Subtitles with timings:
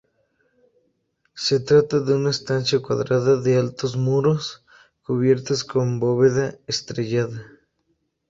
[1.35, 4.65] Se trata de una estancia cuadrada, de altos muros,
[5.03, 7.45] cubierta con bóveda estrellada.